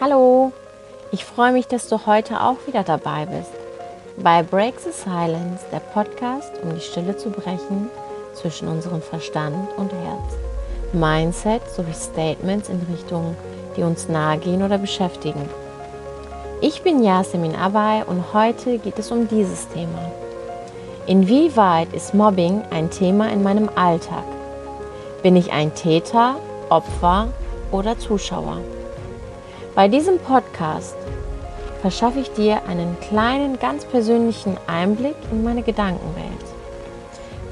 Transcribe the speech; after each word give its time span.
Hallo, 0.00 0.52
ich 1.12 1.26
freue 1.26 1.52
mich, 1.52 1.66
dass 1.66 1.88
du 1.88 2.06
heute 2.06 2.40
auch 2.40 2.56
wieder 2.66 2.84
dabei 2.84 3.26
bist. 3.26 3.50
Bei 4.16 4.42
Break 4.42 4.80
the 4.80 4.92
Silence, 4.92 5.64
der 5.70 5.80
Podcast, 5.80 6.52
um 6.62 6.74
die 6.74 6.80
Stille 6.80 7.18
zu 7.18 7.28
brechen 7.28 7.90
zwischen 8.32 8.68
unserem 8.68 9.02
Verstand 9.02 9.68
und 9.76 9.92
Herz. 9.92 10.38
Mindset 10.94 11.68
sowie 11.68 11.92
Statements 11.92 12.70
in 12.70 12.80
Richtungen, 12.90 13.36
die 13.76 13.82
uns 13.82 14.08
nahe 14.08 14.38
gehen 14.38 14.62
oder 14.62 14.78
beschäftigen. 14.78 15.50
Ich 16.62 16.82
bin 16.82 17.02
Yasemin 17.02 17.54
Abay 17.54 18.04
und 18.06 18.32
heute 18.32 18.78
geht 18.78 18.98
es 18.98 19.10
um 19.10 19.28
dieses 19.28 19.68
Thema. 19.68 20.10
Inwieweit 21.06 21.92
ist 21.92 22.14
Mobbing 22.14 22.62
ein 22.70 22.88
Thema 22.88 23.30
in 23.30 23.42
meinem 23.42 23.68
Alltag? 23.74 24.24
Bin 25.22 25.36
ich 25.36 25.52
ein 25.52 25.74
Täter, 25.74 26.36
Opfer 26.70 27.28
oder 27.70 27.98
Zuschauer? 27.98 28.56
Bei 29.74 29.86
diesem 29.86 30.18
Podcast 30.18 30.96
verschaffe 31.82 32.20
ich 32.20 32.32
dir 32.32 32.62
einen 32.66 32.96
kleinen, 33.00 33.58
ganz 33.58 33.84
persönlichen 33.84 34.56
Einblick 34.66 35.16
in 35.30 35.42
meine 35.42 35.62
Gedankenwelt. 35.62 36.32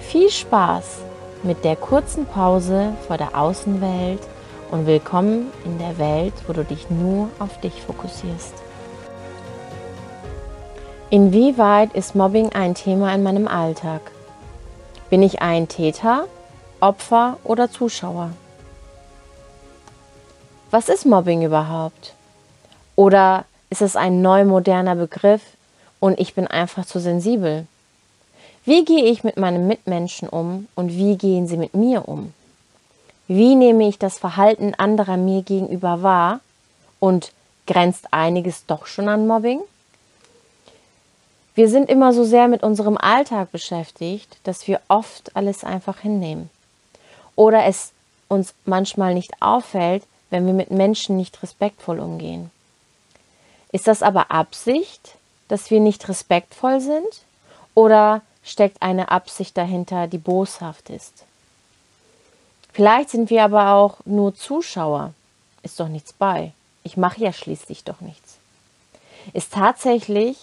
Viel 0.01 0.31
Spaß 0.31 1.01
mit 1.43 1.62
der 1.62 1.77
kurzen 1.77 2.25
Pause 2.25 2.95
vor 3.07 3.19
der 3.19 3.39
Außenwelt 3.39 4.23
und 4.71 4.87
willkommen 4.87 5.53
in 5.67 5.77
der 5.77 5.98
Welt, 5.98 6.33
wo 6.47 6.55
du 6.55 6.65
dich 6.65 6.89
nur 6.89 7.29
auf 7.39 7.61
dich 7.61 7.83
fokussierst. 7.83 8.55
Inwieweit 11.12 11.93
ist 11.93 12.15
Mobbing 12.15 12.52
ein 12.55 12.75
Thema 12.75 13.15
in 13.15 13.23
meinem 13.23 13.47
Alltag? 13.47 14.01
Bin 15.11 15.23
ich 15.23 15.43
ein 15.43 15.69
Täter, 15.69 16.27
Opfer 16.80 17.37
oder 17.45 17.70
Zuschauer? 17.70 18.30
Was 20.70 20.89
ist 20.89 21.05
Mobbing 21.05 21.42
überhaupt? 21.42 22.14
Oder 22.97 23.45
ist 23.69 23.83
es 23.83 23.95
ein 23.95 24.22
neu 24.22 24.47
moderner 24.47 24.95
Begriff 24.95 25.42
und 26.00 26.19
ich 26.19 26.33
bin 26.33 26.47
einfach 26.47 26.87
zu 26.87 26.98
sensibel? 26.98 27.67
Wie 28.65 28.83
gehe 28.87 29.05
ich 29.05 29.22
mit 29.22 29.37
meinen 29.37 29.69
Mitmenschen 29.69 30.31
um 30.31 30.67
und 30.77 30.92
wie 30.92 31.19
gehen 31.19 31.47
sie 31.47 31.59
mit 31.59 31.75
mir 31.75 32.09
um? 32.09 32.33
Wie 33.28 33.55
nehme 33.55 33.87
ich 33.87 33.98
das 33.98 34.19
Verhalten 34.19 34.72
anderer 34.78 35.19
mir 35.19 35.42
gegenüber 35.42 36.03
wahr 36.03 36.41
und 37.00 37.33
grenzt 37.67 38.06
einiges 38.12 38.65
doch 38.65 38.87
schon 38.87 39.11
an 39.11 39.27
Mobbing? 39.27 39.61
Wir 41.55 41.69
sind 41.69 41.91
immer 41.91 42.12
so 42.12 42.25
sehr 42.25 42.48
mit 42.48 42.62
unserem 42.62 42.97
Alltag 42.97 43.53
beschäftigt, 43.53 44.39
dass 44.45 44.67
wir 44.67 44.81
oft 44.89 45.36
alles 45.36 45.64
einfach 45.64 45.98
hinnehmen. 46.00 46.48
Oder 47.36 47.64
es 47.67 47.92
uns 48.28 48.55
manchmal 48.64 49.12
nicht 49.14 49.33
auffällt, 49.41 50.05
wenn 50.31 50.47
wir 50.47 50.55
mit 50.55 50.70
Menschen 50.70 51.17
nicht 51.17 51.42
respektvoll 51.42 52.00
umgehen. 52.00 52.50
Ist 53.70 53.86
das 53.86 54.03
aber 54.03 54.31
Absicht, 54.31 55.17
dass 55.48 55.70
wir 55.70 55.81
nicht 55.81 56.09
respektvoll 56.09 56.81
sind? 56.81 57.22
Oder 57.75 58.22
steckt 58.42 58.81
eine 58.81 59.11
Absicht 59.11 59.56
dahinter, 59.56 60.06
die 60.06 60.19
boshaft 60.19 60.89
ist? 60.89 61.25
Vielleicht 62.72 63.11
sind 63.11 63.28
wir 63.28 63.44
aber 63.44 63.75
auch 63.75 63.98
nur 64.06 64.34
Zuschauer. 64.34 65.12
Ist 65.62 65.78
doch 65.78 65.89
nichts 65.89 66.14
bei. 66.14 66.53
Ich 66.83 66.97
mache 66.97 67.20
ja 67.20 67.33
schließlich 67.33 67.84
doch 67.84 68.00
nichts. 68.00 68.37
Ist 69.34 69.53
tatsächlich, 69.53 70.39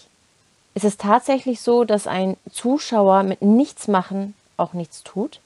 ist 0.74 0.84
es 0.84 0.96
tatsächlich 0.96 1.60
so, 1.60 1.84
dass 1.84 2.06
ein 2.06 2.36
Zuschauer 2.50 3.22
mit 3.22 3.42
nichts 3.42 3.88
machen 3.88 4.34
auch 4.56 4.72
nichts 4.72 5.02
tut? 5.02 5.40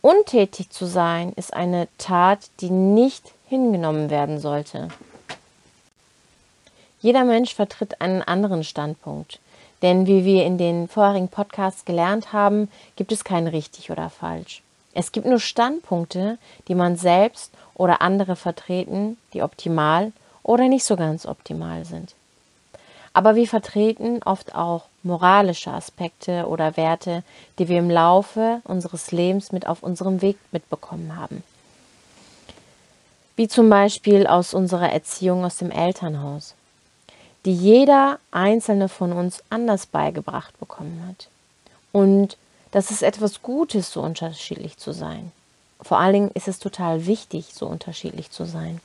Untätig 0.00 0.70
zu 0.70 0.86
sein 0.86 1.32
ist 1.34 1.54
eine 1.54 1.88
Tat, 1.96 2.50
die 2.60 2.70
nicht 2.70 3.32
hingenommen 3.48 4.10
werden 4.10 4.38
sollte. 4.40 4.88
Jeder 7.00 7.24
Mensch 7.24 7.54
vertritt 7.54 8.00
einen 8.00 8.22
anderen 8.22 8.64
Standpunkt. 8.64 9.38
Denn 9.82 10.06
wie 10.06 10.24
wir 10.24 10.46
in 10.46 10.56
den 10.56 10.88
vorherigen 10.88 11.28
Podcasts 11.28 11.84
gelernt 11.84 12.32
haben, 12.32 12.70
gibt 12.96 13.12
es 13.12 13.24
kein 13.24 13.46
richtig 13.46 13.90
oder 13.90 14.08
falsch. 14.08 14.62
Es 14.94 15.12
gibt 15.12 15.26
nur 15.26 15.40
Standpunkte, 15.40 16.38
die 16.68 16.74
man 16.74 16.96
selbst 16.96 17.52
oder 17.74 18.00
andere 18.00 18.36
vertreten, 18.36 19.18
die 19.34 19.42
optimal 19.42 20.12
oder 20.42 20.68
nicht 20.68 20.84
so 20.84 20.96
ganz 20.96 21.26
optimal 21.26 21.84
sind. 21.84 22.14
Aber 23.14 23.36
wir 23.36 23.46
vertreten 23.46 24.20
oft 24.24 24.54
auch 24.56 24.86
moralische 25.04 25.70
Aspekte 25.70 26.46
oder 26.48 26.76
Werte, 26.76 27.22
die 27.58 27.68
wir 27.68 27.78
im 27.78 27.88
Laufe 27.88 28.60
unseres 28.64 29.12
Lebens 29.12 29.52
mit 29.52 29.66
auf 29.66 29.82
unserem 29.84 30.20
Weg 30.20 30.36
mitbekommen 30.50 31.16
haben. 31.16 31.44
Wie 33.36 33.48
zum 33.48 33.70
Beispiel 33.70 34.26
aus 34.26 34.52
unserer 34.52 34.92
Erziehung 34.92 35.44
aus 35.44 35.56
dem 35.56 35.70
Elternhaus, 35.70 36.54
die 37.44 37.54
jeder 37.54 38.18
einzelne 38.32 38.88
von 38.88 39.12
uns 39.12 39.42
anders 39.48 39.86
beigebracht 39.86 40.58
bekommen 40.58 41.04
hat. 41.08 41.28
Und 41.92 42.36
das 42.72 42.90
ist 42.90 43.02
etwas 43.02 43.42
Gutes, 43.42 43.92
so 43.92 44.02
unterschiedlich 44.02 44.76
zu 44.78 44.92
sein. 44.92 45.30
Vor 45.80 45.98
allen 45.98 46.12
Dingen 46.14 46.30
ist 46.34 46.48
es 46.48 46.58
total 46.58 47.06
wichtig, 47.06 47.54
so 47.54 47.66
unterschiedlich 47.66 48.32
zu 48.32 48.44
sein. 48.44 48.80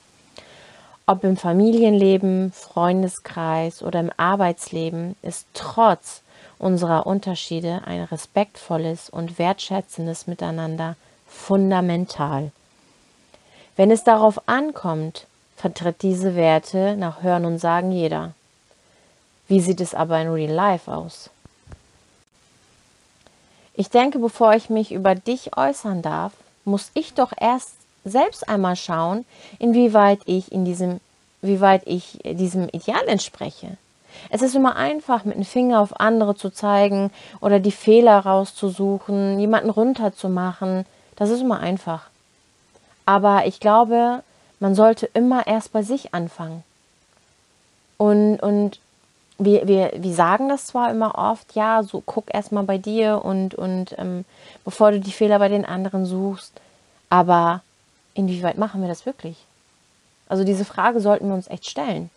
Ob 1.09 1.23
im 1.23 1.37
Familienleben, 1.37 2.51
Freundeskreis 2.51 3.81
oder 3.81 3.99
im 3.99 4.11
Arbeitsleben 4.17 5.15
ist 5.23 5.47
trotz 5.55 6.21
unserer 6.59 7.07
Unterschiede 7.07 7.81
ein 7.87 8.03
respektvolles 8.03 9.09
und 9.09 9.39
wertschätzendes 9.39 10.27
Miteinander 10.27 10.95
fundamental. 11.27 12.51
Wenn 13.75 13.89
es 13.89 14.03
darauf 14.03 14.47
ankommt, 14.47 15.25
vertritt 15.57 16.03
diese 16.03 16.35
Werte 16.35 16.95
nach 16.95 17.23
Hören 17.23 17.45
und 17.45 17.57
Sagen 17.57 17.91
jeder. 17.91 18.33
Wie 19.47 19.61
sieht 19.61 19.81
es 19.81 19.95
aber 19.95 20.21
in 20.21 20.27
Real 20.27 20.53
Life 20.53 20.91
aus? 20.91 21.31
Ich 23.73 23.89
denke, 23.89 24.19
bevor 24.19 24.53
ich 24.53 24.69
mich 24.69 24.91
über 24.91 25.15
dich 25.15 25.57
äußern 25.57 26.03
darf, 26.03 26.33
muss 26.65 26.91
ich 26.93 27.15
doch 27.15 27.33
erst 27.35 27.78
selbst 28.05 28.47
einmal 28.47 28.75
schauen, 28.75 29.25
inwieweit 29.59 30.19
ich 30.25 30.51
in 30.51 30.65
diesem, 30.65 30.99
wie 31.41 31.61
weit 31.61 31.83
ich 31.85 32.19
diesem 32.23 32.69
Ideal 32.69 33.07
entspreche. 33.07 33.77
Es 34.29 34.41
ist 34.41 34.55
immer 34.55 34.75
einfach, 34.75 35.23
mit 35.25 35.35
dem 35.35 35.45
Finger 35.45 35.79
auf 35.79 35.99
andere 35.99 36.35
zu 36.35 36.49
zeigen 36.49 37.11
oder 37.41 37.59
die 37.59 37.71
Fehler 37.71 38.19
rauszusuchen, 38.19 39.39
jemanden 39.39 39.69
runterzumachen. 39.69 40.85
Das 41.15 41.29
ist 41.29 41.41
immer 41.41 41.59
einfach. 41.59 42.09
Aber 43.05 43.45
ich 43.45 43.59
glaube, 43.59 44.23
man 44.59 44.75
sollte 44.75 45.05
immer 45.13 45.47
erst 45.47 45.71
bei 45.71 45.83
sich 45.83 46.13
anfangen. 46.13 46.63
Und, 47.97 48.39
und 48.39 48.79
wir, 49.37 49.67
wir, 49.67 49.91
wir 49.95 50.13
sagen 50.13 50.49
das 50.49 50.67
zwar 50.67 50.91
immer 50.91 51.17
oft, 51.17 51.55
ja, 51.55 51.81
so 51.83 52.03
guck 52.05 52.33
erst 52.33 52.51
mal 52.51 52.63
bei 52.63 52.77
dir 52.77 53.23
und, 53.23 53.55
und 53.55 53.95
ähm, 53.97 54.25
bevor 54.65 54.91
du 54.91 54.99
die 54.99 55.11
Fehler 55.11 55.39
bei 55.39 55.47
den 55.47 55.65
anderen 55.65 56.05
suchst, 56.05 56.59
aber 57.09 57.61
inwieweit 58.13 58.57
machen 58.57 58.81
wir 58.81 58.87
das 58.87 59.05
wirklich? 59.05 59.37
Also 60.27 60.43
diese 60.43 60.65
Frage 60.65 60.99
sollten 60.99 61.27
wir 61.27 61.35
uns 61.35 61.47
echt 61.47 61.69
stellen. 61.69 62.09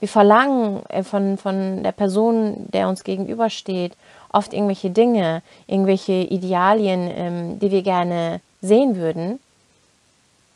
Wir 0.00 0.08
verlangen 0.08 0.84
äh, 0.88 1.02
von, 1.04 1.38
von 1.38 1.82
der 1.82 1.92
Person, 1.92 2.66
der 2.72 2.88
uns 2.88 3.04
gegenübersteht, 3.04 3.96
oft 4.32 4.52
irgendwelche 4.52 4.90
Dinge, 4.90 5.42
irgendwelche 5.66 6.12
Idealien, 6.12 7.10
ähm, 7.14 7.58
die 7.60 7.70
wir 7.70 7.82
gerne 7.82 8.40
sehen 8.60 8.96
würden, 8.96 9.38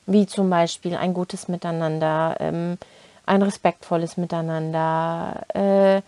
wie 0.06 0.26
zum 0.26 0.50
Beispiel 0.50 0.96
ein 0.96 1.14
gutes 1.14 1.48
Miteinander, 1.48 2.36
ähm, 2.40 2.78
ein 3.24 3.42
respektvolles 3.42 4.16
Miteinander, 4.16 5.42
äh, 5.54 6.02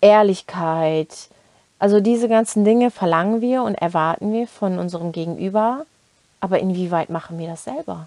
Ehrlichkeit. 0.00 1.28
Also 1.78 2.00
diese 2.00 2.28
ganzen 2.28 2.64
Dinge 2.64 2.90
verlangen 2.90 3.40
wir 3.40 3.62
und 3.62 3.74
erwarten 3.74 4.32
wir 4.32 4.46
von 4.46 4.78
unserem 4.78 5.12
Gegenüber, 5.12 5.86
aber 6.44 6.58
inwieweit 6.58 7.08
machen 7.08 7.38
wir 7.38 7.48
das 7.48 7.64
selber? 7.64 8.06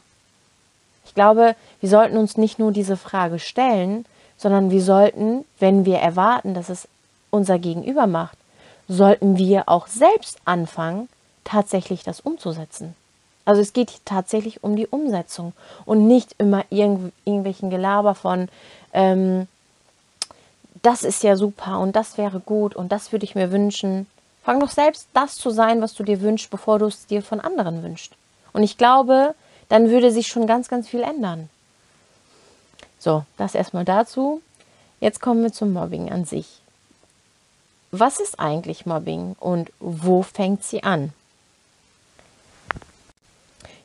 Ich 1.07 1.16
glaube, 1.16 1.56
wir 1.81 1.89
sollten 1.89 2.18
uns 2.18 2.38
nicht 2.38 2.60
nur 2.60 2.72
diese 2.72 2.95
Frage 2.95 3.39
stellen, 3.39 4.06
sondern 4.38 4.69
wir 4.69 4.84
sollten, 4.84 5.44
wenn 5.57 5.86
wir 5.86 5.98
erwarten, 5.98 6.54
dass 6.54 6.69
es 6.69 6.88
unser 7.31 7.57
Gegenüber 7.57 8.06
macht, 8.06 8.38
sollten 8.88 9.39
wir 9.39 9.68
auch 9.68 9.88
selbst 9.88 10.38
anfangen, 10.45 11.10
tatsächlich 11.45 12.04
das 12.04 12.19
umzusetzen. 12.19 12.95
Also 13.44 13.60
es 13.60 13.74
geht 13.74 14.06
tatsächlich 14.06 14.63
um 14.63 14.75
die 14.75 14.86
Umsetzung 14.86 15.54
und 15.86 16.06
nicht 16.06 16.36
immer 16.38 16.63
irgendw 16.69 17.10
irgendwelchen 17.25 17.72
Gelaber 17.72 18.13
von, 18.13 18.50
ähm, 18.94 19.48
das 20.83 21.01
ist 21.01 21.24
ja 21.24 21.36
super 21.36 21.80
und 21.80 21.95
das 21.95 22.19
wäre 22.19 22.40
gut 22.40 22.75
und 22.75 22.92
das 22.92 23.12
würde 23.12 23.25
ich 23.25 23.33
mir 23.33 23.51
wünschen. 23.51 24.06
Fang 24.44 24.60
doch 24.60 24.69
selbst 24.69 25.07
das 25.16 25.38
zu 25.38 25.50
sein, 25.50 25.81
was 25.81 25.95
du 25.95 26.04
dir 26.04 26.22
wünschst, 26.22 26.51
bevor 26.51 26.78
du 26.78 26.86
es 26.86 27.07
dir 27.07 27.24
von 27.24 27.40
anderen 27.40 27.81
wünschst. 27.81 28.13
Und 28.57 28.63
ich 28.63 28.80
glaube, 28.80 29.36
dann 29.69 29.92
würde 29.92 30.12
sich 30.12 30.25
schon 30.25 30.48
ganz, 30.48 30.68
ganz 30.68 30.89
viel 30.89 31.04
ändern. 31.04 31.48
So, 32.98 33.24
das 33.38 33.54
erstmal 33.54 33.86
dazu. 33.86 34.42
Jetzt 35.00 35.21
kommen 35.21 35.44
wir 35.44 35.54
zum 35.54 35.74
Mobbing 35.74 36.12
an 36.12 36.25
sich. 36.25 36.59
was 37.92 38.19
ist 38.19 38.39
eigentlich 38.39 38.88
Mobbing 38.88 39.36
und 39.39 39.71
wo 39.80 40.24
fängt 40.24 40.63
sie 40.63 40.81
an? 40.81 41.13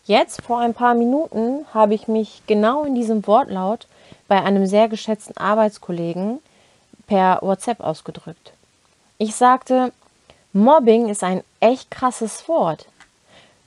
Jetzt, 0.07 0.41
vor 0.41 0.61
ein 0.61 0.73
paar 0.73 0.95
Minuten, 0.95 1.67
habe 1.75 1.93
ich 1.93 2.09
mich 2.09 2.41
genau 2.47 2.85
in 2.85 2.95
diesem 2.95 3.27
Wortlaut 3.27 3.87
bei 4.27 4.43
einem 4.43 4.67
sehr 4.67 4.89
geschätzten 4.89 5.37
Arbeitskollegen 5.37 6.39
per 7.07 7.41
WhatsApp 7.43 7.81
ausgedrückt. 7.81 8.55
Ich 9.19 9.35
sagte, 9.35 9.93
Mobbing 10.55 11.11
ist 11.11 11.23
ein 11.23 11.45
echt 11.61 11.91
krasses 11.91 12.49
Wort. 12.49 12.87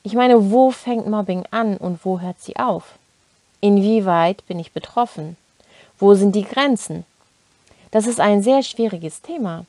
Ich 0.06 0.14
meine, 0.14 0.52
wo 0.52 0.70
fängt 0.70 1.08
Mobbing 1.08 1.46
an 1.50 1.78
und 1.78 2.06
wo 2.06 2.20
hört 2.20 2.40
sie 2.40 2.58
auf? 2.58 3.00
Inwieweit 3.60 4.46
bin 4.46 4.60
ich 4.60 4.72
betroffen? 4.72 5.36
Wo 5.98 6.14
sind 6.14 6.36
die 6.36 6.44
Grenzen? 6.44 7.06
Das 7.90 8.06
ist 8.06 8.20
ein 8.20 8.44
sehr 8.44 8.62
schwieriges 8.62 9.24
Thema. 9.24 9.66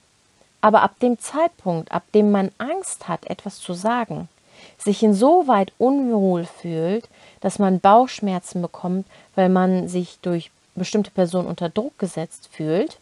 Aber 0.61 0.83
ab 0.83 1.01
dem 1.01 1.19
Zeitpunkt, 1.19 1.91
ab 1.91 2.03
dem 2.15 2.33
man 2.33 2.51
Angst 2.59 3.09
hat, 3.09 3.25
etwas 3.31 3.61
zu 3.61 3.73
sagen, 3.73 4.29
sich 4.77 5.03
insoweit 5.03 5.73
unwohl 5.79 6.45
fühlt, 6.45 7.09
dass 7.41 7.59
man 7.59 7.81
Bauchschmerzen 7.81 8.61
bekommt, 8.61 9.07
weil 9.37 9.49
man 9.49 9.89
sich 9.89 10.19
durch 10.21 10.51
bestimmte 10.75 11.11
Personen 11.11 11.49
unter 11.49 11.71
Druck 11.71 11.99
gesetzt 11.99 12.51
fühlt, 12.53 12.99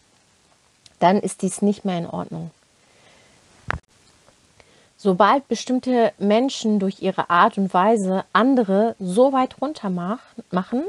dann 0.99 1.19
ist 1.19 1.41
dies 1.41 1.61
nicht 1.61 1.83
mehr 1.83 1.97
in 1.97 2.07
Ordnung. 2.07 2.51
Sobald 4.97 5.47
bestimmte 5.47 6.13
Menschen 6.17 6.79
durch 6.79 7.01
ihre 7.01 7.29
Art 7.29 7.57
und 7.57 7.73
Weise 7.73 8.23
andere 8.33 8.95
so 8.99 9.33
weit 9.33 9.61
runter 9.61 9.89
machen, 9.89 10.83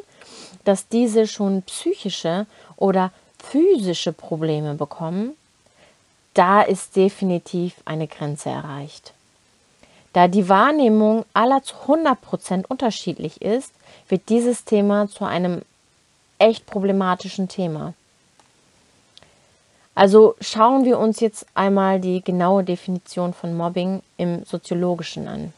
dass 0.65 0.89
diese 0.89 1.27
schon 1.27 1.63
psychische 1.63 2.47
oder 2.77 3.11
physische 3.39 4.13
Probleme 4.13 4.75
bekommen, 4.75 5.33
da 6.35 6.63
ist 6.63 6.97
definitiv 6.97 7.75
eine 7.85 8.07
Grenze 8.07 8.51
erreicht. 8.51 9.13
Da 10.13 10.29
die 10.29 10.49
Wahrnehmung 10.49 11.25
aller 11.35 11.63
zu 11.63 11.75
100% 11.87 12.65
unterschiedlich 12.67 13.43
ist, 13.43 13.73
wird 14.09 14.29
dieses 14.29 14.65
Thema 14.65 15.09
zu 15.09 15.25
einem 15.25 15.63
echt 16.39 16.67
problematischen 16.67 17.49
Thema. 17.49 17.95
Also 19.97 20.37
schauen 20.43 20.85
wir 20.85 20.99
uns 20.99 21.21
jetzt 21.21 21.47
einmal 21.55 22.01
die 22.01 22.21
genaue 22.21 22.63
Definition 22.63 23.33
von 23.33 23.57
Mobbing 23.57 24.03
im 24.19 24.45
Soziologischen 24.45 25.27
an. 25.27 25.55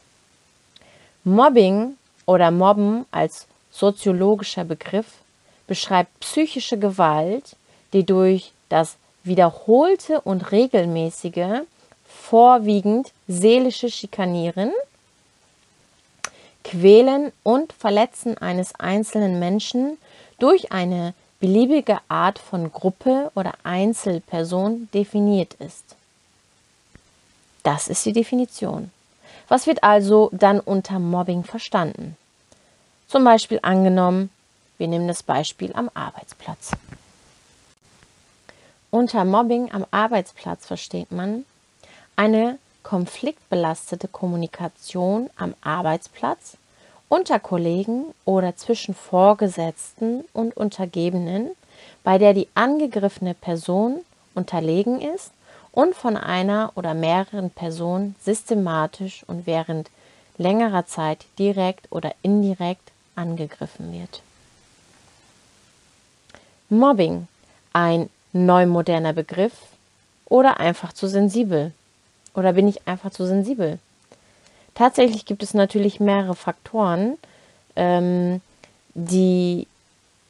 Mobbing 1.25 1.97
oder 2.25 2.49
Mobben 2.49 3.05
als 3.11 3.47
soziologischer 3.69 4.63
Begriff 4.63 5.07
beschreibt 5.67 6.21
psychische 6.21 6.79
Gewalt, 6.79 7.57
die 7.91 8.05
durch 8.05 8.53
das 8.69 8.95
wiederholte 9.25 10.21
und 10.21 10.53
regelmäßige 10.53 11.63
vorwiegend 12.07 13.11
seelische 13.27 13.91
Schikanieren, 13.91 14.71
Quälen 16.63 17.33
und 17.43 17.73
Verletzen 17.73 18.37
eines 18.37 18.73
einzelnen 18.75 19.37
Menschen 19.37 19.97
durch 20.39 20.71
eine 20.71 21.13
beliebige 21.39 21.99
Art 22.07 22.39
von 22.39 22.71
Gruppe 22.71 23.31
oder 23.35 23.53
Einzelperson 23.63 24.89
definiert 24.93 25.53
ist. 25.55 25.95
Das 27.63 27.87
ist 27.87 28.05
die 28.05 28.13
Definition. 28.13 28.91
Was 29.47 29.67
wird 29.67 29.83
also 29.83 30.29
dann 30.31 30.59
unter 30.59 30.99
Mobbing 30.99 31.43
verstanden? 31.43 32.17
Zum 33.07 33.23
Beispiel 33.23 33.59
angenommen, 33.63 34.29
wir 34.77 34.87
nehmen 34.87 35.07
das 35.07 35.23
Beispiel 35.23 35.71
am 35.73 35.89
Arbeitsplatz. 35.93 36.71
Unter 38.91 39.25
Mobbing 39.25 39.71
am 39.71 39.85
Arbeitsplatz 39.91 40.65
versteht 40.65 41.11
man, 41.11 41.45
eine 42.15 42.59
konfliktbelastete 42.83 44.07
Kommunikation 44.07 45.29
am 45.35 45.53
Arbeitsplatz, 45.61 46.57
unter 47.09 47.39
Kollegen 47.39 48.05
oder 48.23 48.55
zwischen 48.55 48.93
Vorgesetzten 48.93 50.23
und 50.31 50.55
Untergebenen, 50.55 51.49
bei 52.03 52.17
der 52.17 52.33
die 52.33 52.47
angegriffene 52.53 53.33
Person 53.33 53.99
unterlegen 54.35 55.01
ist 55.01 55.31
und 55.71 55.95
von 55.95 56.15
einer 56.15 56.71
oder 56.75 56.93
mehreren 56.93 57.49
Personen 57.49 58.15
systematisch 58.23 59.23
und 59.27 59.45
während 59.45 59.89
längerer 60.37 60.85
Zeit 60.85 61.25
direkt 61.37 61.91
oder 61.91 62.13
indirekt 62.21 62.91
angegriffen 63.15 63.91
wird. 63.91 64.21
Mobbing, 66.69 67.27
ein 67.73 68.09
neumoderner 68.31 69.13
Begriff 69.13 69.53
oder 70.25 70.59
einfach 70.59 70.93
zu 70.93 71.07
sensibel. 71.07 71.73
Oder 72.35 72.53
bin 72.53 72.67
ich 72.67 72.87
einfach 72.87 73.11
zu 73.11 73.25
sensibel? 73.25 73.79
Tatsächlich 74.79 75.25
gibt 75.25 75.43
es 75.43 75.53
natürlich 75.53 75.99
mehrere 75.99 76.35
Faktoren, 76.35 77.17
ähm, 77.75 78.39
die 78.93 79.67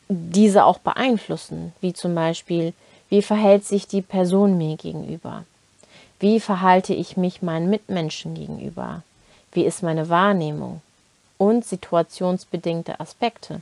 diese 0.08 0.66
auch 0.66 0.80
beeinflussen, 0.80 1.72
wie 1.82 1.94
zum 1.94 2.16
Beispiel, 2.16 2.74
wie 3.10 3.22
verhält 3.22 3.64
sich 3.64 3.86
die 3.86 4.02
Person 4.02 4.58
mir 4.58 4.76
gegenüber? 4.76 5.44
Wie 6.20 6.40
verhalte 6.40 6.96
ich 6.96 7.16
mich 7.16 7.44
meinen 7.44 7.70
Mitmenschen 7.70 8.34
gegenüber? 8.34 9.04
Wie 9.52 9.66
ist 9.66 9.84
meine 9.84 10.10
Wahrnehmung? 10.10 10.82
Und 11.38 11.64
situationsbedingte 11.64 13.00
Aspekte. 13.00 13.60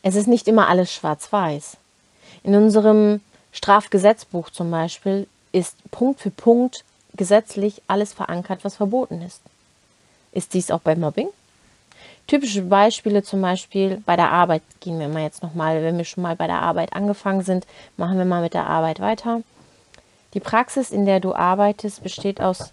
Es 0.00 0.14
ist 0.14 0.28
nicht 0.28 0.48
immer 0.48 0.66
alles 0.68 0.90
schwarz-weiß. 0.90 1.76
In 2.42 2.54
unserem 2.54 3.20
Strafgesetzbuch 3.52 4.48
zum 4.48 4.70
Beispiel 4.70 5.26
ist 5.52 5.76
Punkt 5.90 6.20
für 6.20 6.30
Punkt 6.30 6.84
gesetzlich 7.14 7.82
alles 7.86 8.12
verankert, 8.12 8.64
was 8.64 8.76
verboten 8.76 9.22
ist. 9.22 9.40
Ist 10.32 10.54
dies 10.54 10.70
auch 10.70 10.80
bei 10.80 10.96
Mobbing? 10.96 11.28
Typische 12.26 12.62
Beispiele 12.62 13.22
zum 13.22 13.42
Beispiel 13.42 14.02
bei 14.06 14.16
der 14.16 14.30
Arbeit 14.30 14.62
gehen 14.80 14.98
wir 14.98 15.08
mal 15.08 15.22
jetzt 15.22 15.42
nochmal, 15.42 15.82
wenn 15.82 15.98
wir 15.98 16.04
schon 16.04 16.22
mal 16.22 16.36
bei 16.36 16.46
der 16.46 16.62
Arbeit 16.62 16.94
angefangen 16.94 17.42
sind, 17.42 17.66
machen 17.96 18.16
wir 18.16 18.24
mal 18.24 18.40
mit 18.42 18.54
der 18.54 18.66
Arbeit 18.66 19.00
weiter. 19.00 19.42
Die 20.32 20.40
Praxis, 20.40 20.90
in 20.90 21.04
der 21.04 21.20
du 21.20 21.34
arbeitest, 21.34 22.02
besteht 22.02 22.40
aus 22.40 22.72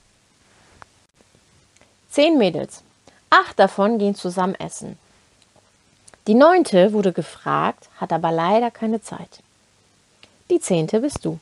zehn 2.10 2.38
Mädels. 2.38 2.82
Acht 3.30 3.60
davon 3.60 4.00
gehen 4.00 4.16
zusammen 4.16 4.56
essen. 4.56 4.98
Die 6.28 6.34
neunte 6.34 6.94
wurde 6.94 7.14
gefragt, 7.14 7.90
hat 7.98 8.14
aber 8.14 8.32
leider 8.32 8.72
keine 8.72 9.02
Zeit. 9.02 9.40
Die 10.50 10.60
zehnte 10.60 11.02
bist 11.02 11.26
du. 11.26 11.40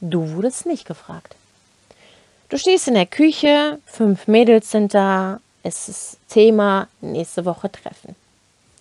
Du 0.00 0.30
wurdest 0.32 0.66
nicht 0.66 0.86
gefragt. 0.86 1.34
Du 2.48 2.58
stehst 2.58 2.86
in 2.86 2.94
der 2.94 3.06
Küche, 3.06 3.80
fünf 3.86 4.28
Mädels 4.28 4.70
sind 4.70 4.94
da, 4.94 5.40
es 5.64 5.88
ist 5.88 6.18
Thema 6.28 6.86
nächste 7.00 7.44
Woche 7.44 7.72
Treffen. 7.72 8.14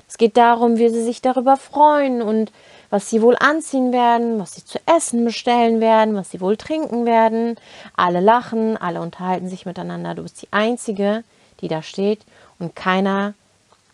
Es 0.08 0.20
geht 0.20 0.38
darum, 0.38 0.78
wie 0.78 0.90
sie 0.90 1.04
sich 1.04 1.20
darüber 1.20 1.58
freuen 1.58 2.22
und 2.22 2.52
was 2.92 3.10
sie 3.10 3.24
wohl 3.24 3.36
anziehen 3.40 3.92
werden, 3.92 4.40
was 4.40 4.54
sie 4.54 4.64
zu 4.64 4.78
essen 4.86 5.26
bestellen 5.26 5.82
werden, 5.82 6.14
was 6.14 6.30
sie 6.30 6.42
wohl 6.42 6.58
trinken 6.58 7.08
werden. 7.08 7.58
Alle 7.96 8.20
lachen, 8.20 8.78
alle 8.78 9.02
unterhalten 9.02 9.50
sich 9.50 9.66
miteinander. 9.66 10.14
Du 10.14 10.22
bist 10.22 10.44
die 10.44 10.54
Einzige, 10.54 11.24
die 11.62 11.68
da 11.68 11.82
steht 11.82 12.22
und 12.60 12.76
keiner 12.76 13.34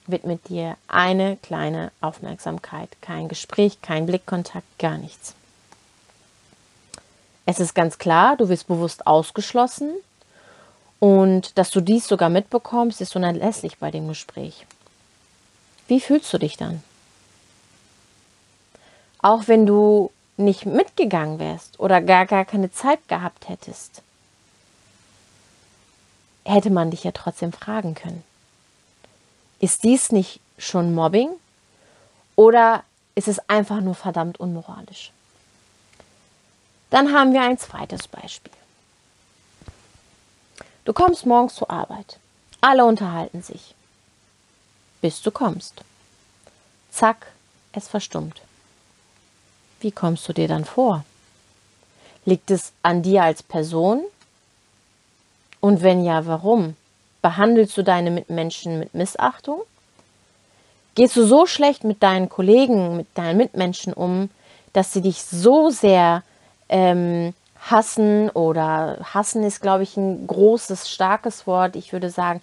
widmet 0.06 0.50
dir 0.50 0.76
eine 0.90 1.38
kleine 1.38 1.94
Aufmerksamkeit. 2.02 2.90
Kein 3.00 3.30
Gespräch, 3.30 3.82
kein 3.82 4.06
Blickkontakt, 4.06 4.68
gar 4.80 4.98
nichts. 4.98 5.34
Es 7.46 7.60
ist 7.60 7.74
ganz 7.74 7.98
klar, 7.98 8.38
du 8.38 8.50
wirst 8.50 8.68
bewusst 8.68 9.08
ausgeschlossen 9.08 9.92
und 11.00 11.58
dass 11.58 11.72
du 11.72 11.82
dies 11.82 12.08
sogar 12.08 12.30
mitbekommst, 12.30 13.02
ist 13.02 13.16
unerlässlich 13.16 13.78
bei 13.78 13.92
dem 13.92 14.08
Gespräch. 14.08 14.66
Wie 15.88 16.00
fühlst 16.00 16.32
du 16.32 16.38
dich 16.38 16.58
dann? 16.58 16.84
Auch 19.22 19.48
wenn 19.48 19.66
du 19.66 20.12
nicht 20.38 20.66
mitgegangen 20.66 21.40
wärst 21.40 21.80
oder 21.80 22.02
gar, 22.02 22.26
gar 22.26 22.46
keine 22.46 22.72
Zeit 22.72 23.08
gehabt 23.08 23.50
hättest, 23.50 24.02
hätte 26.46 26.70
man 26.70 26.92
dich 26.92 27.04
ja 27.04 27.12
trotzdem 27.12 27.52
fragen 27.52 27.96
können. 27.96 28.24
Ist 29.60 29.84
dies 29.84 30.12
nicht 30.12 30.40
schon 30.58 30.96
Mobbing 30.96 31.30
oder 32.36 32.84
ist 33.16 33.28
es 33.28 33.40
einfach 33.50 33.82
nur 33.82 33.96
verdammt 33.96 34.40
unmoralisch? 34.40 35.12
Dann 36.92 37.14
haben 37.14 37.34
wir 37.34 37.42
ein 37.42 37.58
zweites 37.58 38.08
Beispiel. 38.08 38.52
Du 40.86 40.94
kommst 40.94 41.26
morgens 41.26 41.56
zur 41.56 41.72
Arbeit. 41.72 42.18
Alle 42.60 42.86
unterhalten 42.86 43.42
sich. 43.42 43.74
Bis 45.02 45.22
du 45.22 45.32
kommst. 45.32 45.84
Zack, 46.92 47.32
es 47.72 47.88
verstummt. 47.88 48.42
Wie 49.80 49.92
kommst 49.92 50.28
du 50.28 50.34
dir 50.34 50.48
dann 50.48 50.66
vor? 50.66 51.06
Liegt 52.26 52.52
es 52.52 52.74
an 52.84 53.02
dir 53.02 53.24
als 53.24 53.42
Person? 53.42 54.04
Und 55.60 55.82
wenn 55.82 56.04
ja, 56.04 56.26
warum? 56.26 56.76
Behandelst 57.22 57.78
du 57.78 57.84
deine 57.84 58.12
Mitmenschen 58.12 58.80
mit 58.80 58.94
Missachtung? 58.94 59.62
Gehst 60.96 61.16
du 61.16 61.26
so 61.26 61.46
schlecht 61.46 61.86
mit 61.86 62.04
deinen 62.04 62.28
Kollegen, 62.28 62.98
mit 62.98 63.08
deinen 63.16 63.38
Mitmenschen 63.38 63.94
um, 63.94 64.30
dass 64.74 64.92
sie 64.92 65.02
dich 65.02 65.24
so 65.24 65.70
sehr 65.70 66.24
ähm, 66.72 67.34
hassen 67.60 68.30
oder 68.32 68.98
hassen 69.14 69.44
ist, 69.44 69.62
glaube 69.62 69.84
ich, 69.84 69.96
ein 69.96 70.26
großes, 70.26 70.90
starkes 70.90 71.46
Wort. 71.46 71.76
Ich 71.76 71.94
würde 71.94 72.10
sagen, 72.10 72.42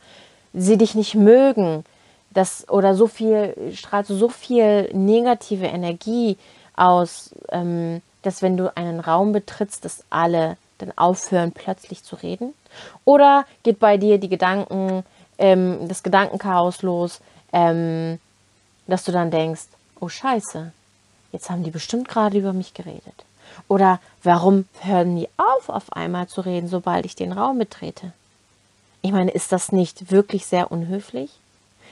sie 0.55 0.79
dich 0.79 0.95
nicht 0.95 1.17
mögen, 1.17 1.85
das 2.31 2.69
oder 2.69 2.95
so 2.95 3.09
viel 3.09 3.73
strahlst 3.75 4.11
du 4.11 4.15
so 4.15 4.29
viel 4.29 4.91
negative 4.93 5.67
Energie 5.67 6.37
aus, 6.77 7.31
ähm, 7.51 8.01
dass 8.23 8.43
wenn 8.43 8.57
du 8.57 8.75
einen 8.77 9.01
Raum 9.01 9.33
betrittst, 9.33 9.85
dass 9.85 10.05
alle 10.11 10.57
dann 10.79 10.93
aufhören, 10.97 11.53
plötzlich 11.53 12.05
zu 12.05 12.17
reden? 12.17 12.55
Oder 13.05 13.45
geht 13.63 13.81
bei 13.81 13.97
dir 13.97 14.19
die 14.19 14.29
Gedanken, 14.29 15.05
ähm, 15.39 15.89
das 15.89 16.03
Gedankenchaos 16.03 16.83
los, 16.83 17.21
ähm, 17.53 18.21
dass 18.87 19.05
du 19.05 19.11
dann 19.11 19.31
denkst, 19.31 19.67
oh 20.01 20.09
Scheiße, 20.09 20.73
jetzt 21.33 21.51
haben 21.51 21.65
die 21.65 21.71
bestimmt 21.71 22.09
gerade 22.09 22.39
über 22.39 22.53
mich 22.53 22.75
geredet. 22.75 23.25
Oder 23.69 24.01
warum 24.23 24.67
hören 24.81 25.17
die 25.17 25.29
auf, 25.37 25.69
auf 25.69 25.93
einmal 25.93 26.27
zu 26.27 26.41
reden, 26.41 26.69
sobald 26.69 27.05
ich 27.05 27.15
den 27.15 27.33
Raum 27.33 27.59
betrete? 27.59 28.13
Ich 29.03 29.13
meine, 29.13 29.31
ist 29.31 29.53
das 29.53 29.71
nicht 29.71 30.11
wirklich 30.11 30.47
sehr 30.47 30.73
unhöflich? 30.73 31.31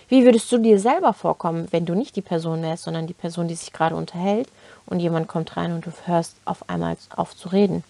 Wie 0.09 0.25
würdest 0.25 0.50
du 0.52 0.59
dir 0.59 0.78
selber 0.78 1.12
vorkommen, 1.12 1.68
wenn 1.71 1.85
du 1.85 1.95
nicht 1.95 2.16
die 2.16 2.23
Person 2.23 2.62
wärst, 2.62 2.85
sondern 2.85 3.06
die 3.06 3.14
Person, 3.14 3.49
die 3.49 3.54
sich 3.54 3.73
gerade 3.73 3.97
unterhält 3.97 4.49
und 4.87 5.00
jemand 5.00 5.28
kommt 5.28 5.56
rein 5.56 5.73
und 5.73 5.87
du 5.87 5.92
hörst 6.04 6.35
auf 6.45 6.68
einmal 6.68 6.97
auf 7.14 7.37
zu 7.37 7.49
reden? 7.49 7.85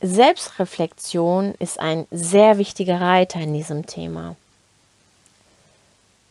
Selbstreflexion 0.00 1.54
ist 1.60 1.78
ein 1.78 2.06
sehr 2.10 2.58
wichtiger 2.58 3.00
Reiter 3.00 3.38
in 3.38 3.54
diesem 3.54 3.86
Thema. 3.86 4.34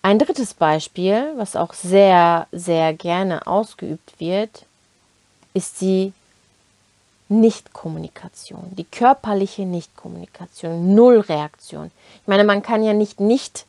Ein 0.04 0.18
drittes 0.18 0.56
Beispiel, 0.56 1.32
was 1.36 1.56
auch 1.56 1.74
sehr, 1.74 2.48
sehr 2.52 2.94
gerne 2.94 3.46
ausgeübt 3.46 4.20
wird, 4.20 4.66
ist 5.54 5.82
die 5.82 6.14
Nichtkommunikation, 7.30 8.72
die 8.72 8.84
körperliche 8.84 9.62
Nichtkommunikation, 9.62 10.96
Nullreaktion. 10.96 11.92
Ich 12.22 12.28
meine, 12.28 12.44
man 12.44 12.62
kann 12.62 12.84
ja 12.84 12.94
nicht 12.94 13.20
nicht 13.20 13.66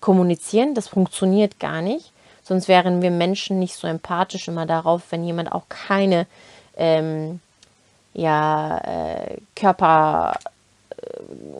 kommunizieren, 0.00 0.74
das 0.74 0.88
funktioniert 0.88 1.58
gar 1.58 1.80
nicht, 1.80 2.12
sonst 2.42 2.68
wären 2.68 3.00
wir 3.00 3.10
Menschen 3.10 3.58
nicht 3.58 3.74
so 3.76 3.86
empathisch 3.86 4.48
immer 4.48 4.66
darauf, 4.66 5.02
wenn 5.10 5.24
jemand 5.24 5.52
auch 5.52 5.64
keine 5.68 6.26
ähm, 6.76 7.40
ja, 8.14 8.78
äh, 8.78 9.38
Körper, 9.54 10.38
äh, 10.90 10.96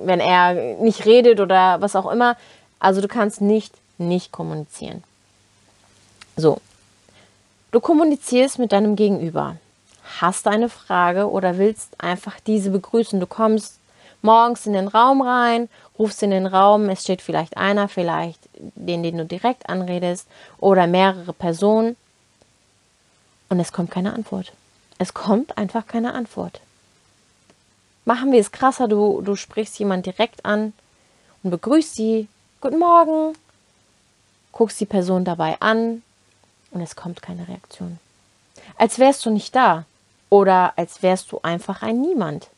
wenn 0.05 0.21
er 0.21 0.77
nicht 0.83 1.07
redet 1.07 1.41
oder 1.41 1.81
was 1.81 1.97
auch 1.97 2.11
immer. 2.11 2.37
Also 2.79 3.01
du 3.01 3.09
kannst 3.09 3.41
nicht 3.41 3.73
nicht 3.99 4.33
kommunizieren. 4.33 5.05
So, 6.37 6.61
du 7.73 7.81
kommunizierst 7.81 8.59
mit 8.59 8.73
deinem 8.73 8.97
Gegenüber. 8.97 9.57
Hast 10.21 10.47
eine 10.47 10.69
Frage 10.69 11.29
oder 11.31 11.59
willst 11.59 12.01
einfach 12.01 12.41
diese 12.41 12.71
begrüßen? 12.71 13.21
Du 13.21 13.27
kommst 13.27 13.79
morgens 14.23 14.67
in 14.67 14.73
den 14.73 14.89
Raum 14.89 15.21
rein, 15.21 15.69
rufst 15.99 16.23
in 16.23 16.31
den 16.31 16.47
Raum, 16.47 16.89
es 16.89 17.03
steht 17.03 17.23
vielleicht 17.23 17.57
einer, 17.57 17.89
vielleicht 17.89 18.41
den, 18.55 19.03
den 19.03 19.19
du 19.19 19.25
direkt 19.25 19.69
anredest 19.69 20.27
oder 20.59 20.87
mehrere 20.87 21.33
Personen 21.33 21.97
und 23.49 23.61
es 23.61 23.73
kommt 23.73 23.91
keine 23.91 24.13
Antwort. 24.13 24.53
Es 24.99 25.15
kommt 25.15 25.57
einfach 25.57 25.87
keine 25.87 26.15
Antwort. 26.15 26.61
Machen 28.05 28.33
wir 28.33 28.41
es 28.41 28.53
krasser, 28.53 28.89
du, 28.89 29.21
du 29.23 29.37
sprichst 29.37 29.79
jemand 29.79 30.07
direkt 30.07 30.45
an 30.45 30.73
und 31.43 31.51
begrüßt 31.51 31.95
sie. 31.95 32.29
Guten 32.61 32.79
Morgen, 32.79 33.35
guckst 34.59 34.81
die 34.81 34.87
Person 34.87 35.25
dabei 35.25 35.57
an 35.61 36.03
und 36.73 36.81
es 36.81 36.97
kommt 36.97 37.23
keine 37.23 37.47
Reaktion. 37.47 38.01
Als 38.77 38.99
wärst 38.99 39.25
du 39.25 39.31
nicht 39.31 39.55
da 39.55 39.85
oder 40.31 40.73
als 40.75 41.01
wärst 41.01 41.31
du 41.31 41.39
einfach 41.45 41.83
ein 41.83 42.01
Niemand. 42.01 42.49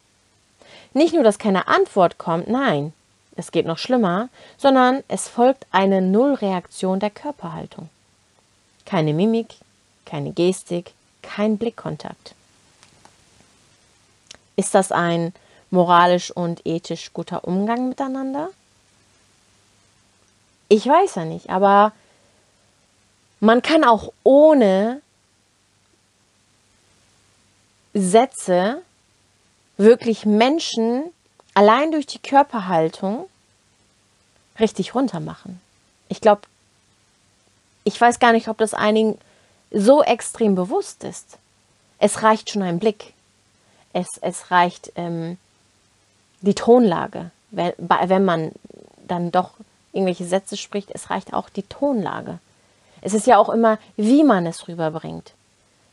Nicht 0.95 1.12
nur, 1.12 1.23
dass 1.23 1.38
keine 1.38 1.69
Antwort 1.69 2.16
kommt, 2.16 2.49
nein, 2.49 2.95
es 3.37 3.52
geht 3.52 3.66
noch 3.66 3.76
schlimmer, 3.76 4.30
sondern 4.57 5.04
es 5.09 5.28
folgt 5.28 5.66
eine 5.73 6.00
Nullreaktion 6.00 7.00
der 7.00 7.11
Körperhaltung. 7.11 7.90
Keine 8.87 9.12
Mimik, 9.12 9.57
keine 10.07 10.33
Gestik, 10.33 10.95
kein 11.21 11.59
Blickkontakt. 11.59 12.35
Ist 14.57 14.75
das 14.75 14.90
ein 14.90 15.35
moralisch 15.71 16.30
und 16.30 16.66
ethisch 16.66 17.12
guter 17.12 17.45
Umgang 17.45 17.90
miteinander? 17.90 18.49
Ich 20.73 20.87
weiß 20.87 21.17
ja 21.17 21.25
nicht, 21.25 21.50
aber 21.50 21.93
man 23.41 23.61
kann 23.61 23.83
auch 23.83 24.12
ohne 24.23 25.03
Sätze 27.93 28.81
wirklich 29.79 30.25
Menschen 30.27 31.03
allein 31.55 31.91
durch 31.91 32.07
die 32.07 32.21
Körperhaltung 32.21 33.29
richtig 34.61 34.95
runter 34.95 35.19
machen. 35.19 35.61
Ich 36.09 36.21
glaube, 36.21 36.43
ich 37.83 38.00
weiß 38.00 38.21
gar 38.21 38.31
nicht, 38.31 38.47
ob 38.47 38.59
das 38.59 38.73
einigen 38.73 39.19
so 39.73 40.05
extrem 40.05 40.55
bewusst 40.55 41.03
ist. 41.03 41.39
Es 41.99 42.23
reicht 42.23 42.49
schon 42.49 42.62
ein 42.62 42.79
Blick. 42.79 43.12
Es, 43.93 44.07
es 44.21 44.53
reicht 44.53 44.93
ähm, 44.95 45.37
die 46.43 46.55
Tonlage, 46.55 47.33
wenn, 47.50 47.73
wenn 47.77 48.25
man 48.25 48.53
dann 49.09 49.33
doch 49.33 49.55
irgendwelche 49.93 50.25
Sätze 50.25 50.57
spricht, 50.57 50.91
es 50.93 51.11
reicht 51.11 51.33
auch 51.33 51.49
die 51.49 51.63
Tonlage. 51.63 52.39
Es 53.03 53.15
ist 53.15 53.27
ja 53.27 53.39
auch 53.39 53.49
immer, 53.49 53.79
wie 53.97 54.25
man 54.25 54.47
es 54.47 54.69
rüberbringt. 54.69 55.33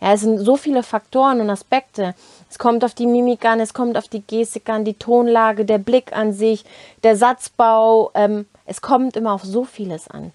Ja, 0.01 0.13
es 0.13 0.21
sind 0.21 0.37
so 0.39 0.57
viele 0.57 0.83
Faktoren 0.83 1.41
und 1.41 1.49
Aspekte. 1.49 2.13
Es 2.49 2.59
kommt 2.59 2.83
auf 2.85 2.93
die 2.93 3.07
Mimik 3.07 3.45
an, 3.45 3.59
es 3.59 3.73
kommt 3.73 3.97
auf 3.97 4.07
die 4.07 4.21
Gestik 4.21 4.69
an, 4.69 4.85
die 4.85 4.93
Tonlage, 4.93 5.65
der 5.65 5.79
Blick 5.79 6.13
an 6.13 6.33
sich, 6.33 6.65
der 7.03 7.17
Satzbau. 7.17 8.11
Ähm, 8.13 8.45
es 8.65 8.81
kommt 8.81 9.15
immer 9.17 9.33
auf 9.33 9.43
so 9.43 9.63
vieles 9.63 10.07
an. 10.07 10.31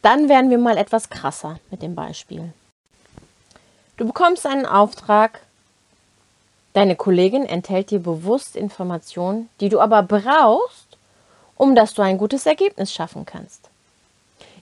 Dann 0.00 0.28
werden 0.28 0.50
wir 0.50 0.58
mal 0.58 0.78
etwas 0.78 1.10
krasser 1.10 1.58
mit 1.70 1.82
dem 1.82 1.94
Beispiel. 1.94 2.52
Du 3.96 4.06
bekommst 4.06 4.46
einen 4.46 4.66
Auftrag, 4.66 5.40
deine 6.74 6.96
Kollegin 6.96 7.44
enthält 7.44 7.90
dir 7.90 7.98
bewusst 7.98 8.56
Informationen, 8.56 9.48
die 9.60 9.68
du 9.68 9.80
aber 9.80 10.02
brauchst, 10.02 10.85
um 11.56 11.74
dass 11.74 11.94
du 11.94 12.02
ein 12.02 12.18
gutes 12.18 12.46
Ergebnis 12.46 12.92
schaffen 12.92 13.26
kannst. 13.26 13.68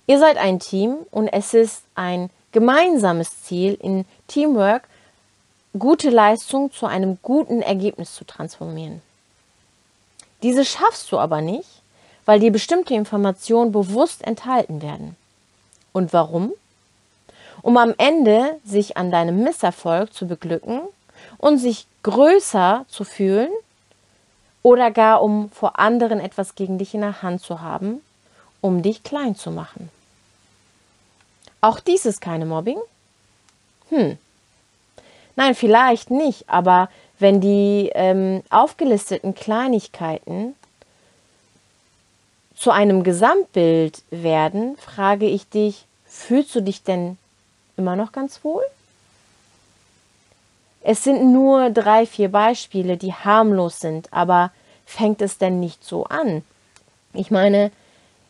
Ihr 0.07 0.19
seid 0.19 0.37
ein 0.37 0.61
Team 0.61 0.97
und 1.11 1.29
es 1.29 1.55
ist 1.55 1.83
ein 1.95 2.31
gemeinsames 2.53 3.43
Ziel, 3.43 3.75
in 3.81 4.05
Teamwork 4.29 4.87
gute 5.79 6.11
Leistung 6.11 6.73
zu 6.73 6.87
einem 6.87 7.19
guten 7.23 7.63
Ergebnis 7.63 8.15
zu 8.15 8.25
transformieren. 8.25 9.03
Diese 10.43 10.65
schaffst 10.65 11.11
du 11.11 11.19
aber 11.19 11.41
nicht, 11.41 11.69
weil 12.27 12.39
dir 12.41 12.53
bestimmte 12.53 12.95
Informationen 12.95 13.73
bewusst 13.73 14.23
enthalten 14.25 14.83
werden. 14.83 15.17
Und 15.93 16.13
warum? 16.13 16.53
Um 17.63 17.77
am 17.77 17.95
Ende 17.97 18.59
sich 18.65 18.97
an 18.97 19.11
deinem 19.11 19.43
Misserfolg 19.43 20.13
zu 20.13 20.27
beglücken 20.27 20.81
und 21.39 21.59
sich 21.59 21.87
größer 22.03 22.85
zu 22.89 23.05
fühlen 23.05 23.51
oder 24.65 24.91
gar 24.91 25.23
um 25.23 25.51
vor 25.51 25.79
anderen 25.79 26.19
etwas 26.19 26.57
gegen 26.57 26.79
dich 26.79 26.95
in 26.95 27.03
der 27.03 27.23
Hand 27.23 27.43
zu 27.43 27.61
haben, 27.61 28.01
um 28.61 28.83
dich 28.83 29.05
klein 29.05 29.37
zu 29.37 29.53
machen. 29.53 29.91
Auch 31.61 31.79
dies 31.81 32.07
ist 32.07 32.21
keine 32.21 32.47
Mobbing? 32.47 32.79
Hm. 33.91 34.19
Nein, 35.37 35.55
vielleicht 35.55 36.11
nicht, 36.11 36.49
aber 36.49 36.89
wenn 37.19 37.41
die 37.41 37.91
ähm, 37.95 38.43
aufgelisteten 38.49 39.35
Kleinigkeiten 39.35 40.55
zu 42.57 42.71
einem 42.71 43.05
Gesamtbild 43.05 44.03
werden, 44.11 44.79
frage 44.79 45.27
ich 45.27 45.49
dich, 45.49 45.85
fühlst 46.07 46.55
du 46.55 46.63
dich 46.63 46.83
denn 46.83 47.19
immer 47.77 47.97
noch 47.97 48.13
ganz 48.13 48.43
wohl? 48.43 48.65
Es 50.87 51.03
sind 51.03 51.33
nur 51.33 51.71
drei, 51.71 52.05
vier 52.05 52.31
Beispiele, 52.31 52.99
die 52.99 53.15
harmlos 53.15 53.81
sind, 53.81 54.13
aber 54.13 54.53
fängt 54.85 55.23
es 55.23 55.39
denn 55.39 55.59
nicht 55.59 55.83
so 55.83 56.05
an? 56.05 56.43
Ich 57.15 57.31
meine, 57.31 57.73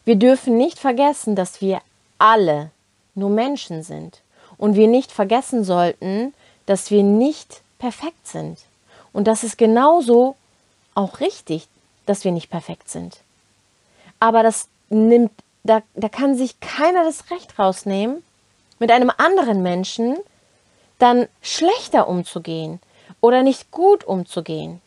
wir 0.04 0.14
dürfen 0.14 0.56
nicht 0.56 0.78
vergessen, 0.78 1.34
dass 1.34 1.60
wir 1.60 1.80
alle 2.16 2.70
nur 3.16 3.28
Menschen 3.28 3.82
sind 3.82 4.20
und 4.56 4.76
wir 4.76 4.86
nicht 4.86 5.10
vergessen 5.10 5.64
sollten, 5.64 6.32
dass 6.64 6.92
wir 6.92 7.02
nicht 7.02 7.62
perfekt 7.80 8.28
sind. 8.28 8.60
Und 9.12 9.26
das 9.26 9.42
ist 9.42 9.58
genauso 9.58 10.36
auch 10.94 11.18
richtig, 11.18 11.66
dass 12.06 12.22
wir 12.22 12.30
nicht 12.30 12.50
perfekt 12.50 12.88
sind. 12.88 13.18
Aber 14.20 14.44
das 14.44 14.68
nimmt, 14.90 15.32
da, 15.64 15.82
da 15.96 16.08
kann 16.08 16.36
sich 16.36 16.60
keiner 16.60 17.02
das 17.02 17.32
Recht 17.32 17.58
rausnehmen, 17.58 18.22
mit 18.78 18.92
einem 18.92 19.10
anderen 19.16 19.60
Menschen 19.60 20.16
dann 20.98 21.28
schlechter 21.42 22.08
umzugehen 22.08 22.80
oder 23.20 23.42
nicht 23.42 23.70
gut 23.70 24.04
umzugehen. 24.04 24.80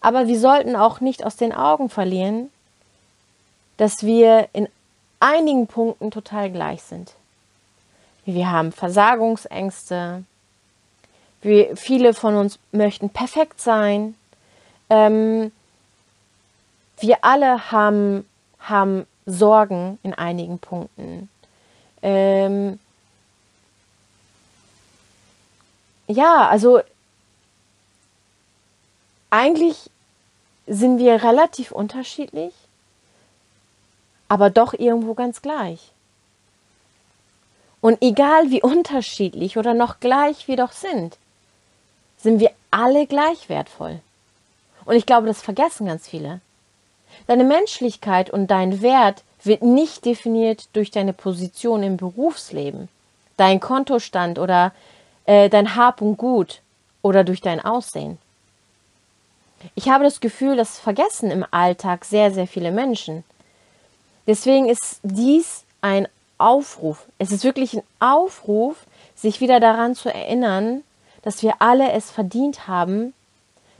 Aber 0.00 0.26
wir 0.28 0.38
sollten 0.38 0.76
auch 0.76 1.00
nicht 1.00 1.24
aus 1.24 1.36
den 1.36 1.52
Augen 1.52 1.88
verlieren, 1.88 2.50
dass 3.76 4.02
wir 4.02 4.48
in 4.52 4.68
einigen 5.18 5.66
Punkten 5.66 6.10
total 6.10 6.50
gleich 6.50 6.82
sind. 6.82 7.14
Wir 8.24 8.50
haben 8.50 8.72
Versagungsängste. 8.72 10.24
Wir, 11.42 11.76
viele 11.76 12.14
von 12.14 12.36
uns 12.36 12.58
möchten 12.72 13.10
perfekt 13.10 13.60
sein. 13.60 14.14
Ähm, 14.90 15.52
wir 17.00 17.18
alle 17.22 17.70
haben, 17.70 18.26
haben 18.58 19.06
Sorgen 19.26 19.98
in 20.02 20.14
einigen 20.14 20.58
Punkten. 20.58 21.28
Ähm, 22.02 22.78
ja, 26.06 26.48
also 26.48 26.80
eigentlich 29.30 29.90
sind 30.66 30.98
wir 30.98 31.22
relativ 31.22 31.72
unterschiedlich, 31.72 32.54
aber 34.28 34.50
doch 34.50 34.74
irgendwo 34.74 35.14
ganz 35.14 35.42
gleich. 35.42 35.90
Und 37.80 38.00
egal 38.00 38.50
wie 38.50 38.62
unterschiedlich 38.62 39.58
oder 39.58 39.74
noch 39.74 40.00
gleich 40.00 40.48
wir 40.48 40.56
doch 40.56 40.72
sind, 40.72 41.18
sind 42.16 42.40
wir 42.40 42.50
alle 42.70 43.06
gleich 43.06 43.48
wertvoll. 43.48 44.00
Und 44.86 44.96
ich 44.96 45.04
glaube, 45.04 45.26
das 45.26 45.42
vergessen 45.42 45.86
ganz 45.86 46.08
viele. 46.08 46.40
Deine 47.26 47.44
Menschlichkeit 47.44 48.30
und 48.30 48.46
dein 48.50 48.80
Wert 48.80 49.22
wird 49.42 49.62
nicht 49.62 50.04
definiert 50.04 50.68
durch 50.72 50.90
deine 50.90 51.12
Position 51.12 51.82
im 51.82 51.96
Berufsleben, 51.96 52.88
dein 53.36 53.60
Kontostand 53.60 54.38
oder 54.38 54.72
äh, 55.26 55.48
dein 55.48 55.76
Hab 55.76 56.00
und 56.00 56.16
Gut 56.16 56.60
oder 57.02 57.24
durch 57.24 57.40
dein 57.40 57.60
Aussehen. 57.60 58.18
Ich 59.74 59.88
habe 59.88 60.04
das 60.04 60.20
Gefühl, 60.20 60.56
das 60.56 60.78
vergessen 60.78 61.30
im 61.30 61.44
Alltag 61.50 62.04
sehr, 62.04 62.30
sehr 62.32 62.46
viele 62.46 62.70
Menschen. 62.70 63.24
Deswegen 64.26 64.68
ist 64.68 65.00
dies 65.02 65.64
ein 65.80 66.08
Aufruf. 66.38 67.06
Es 67.18 67.32
ist 67.32 67.44
wirklich 67.44 67.74
ein 67.74 67.82
Aufruf, 68.00 68.86
sich 69.14 69.40
wieder 69.40 69.60
daran 69.60 69.94
zu 69.94 70.12
erinnern, 70.12 70.82
dass 71.22 71.42
wir 71.42 71.54
alle 71.60 71.92
es 71.92 72.10
verdient 72.10 72.66
haben, 72.68 73.14